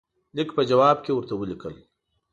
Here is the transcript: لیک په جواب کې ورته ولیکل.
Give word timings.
لیک 0.35 0.49
په 0.57 0.61
جواب 0.69 0.97
کې 1.03 1.11
ورته 1.13 1.33
ولیکل. 1.37 1.73